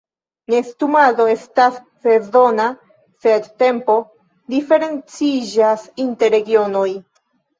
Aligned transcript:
Nestumado 0.51 1.25
estas 1.33 1.75
sezona, 2.05 2.65
sed 3.25 3.45
tempo 3.63 3.97
diferenciĝas 4.55 5.85
inter 6.05 6.35
regionoj. 6.39 6.89